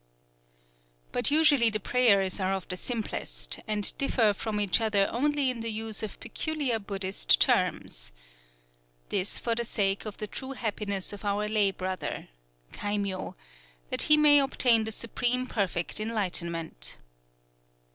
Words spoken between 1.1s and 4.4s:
_"But usually the prayers are of the simplest, and differ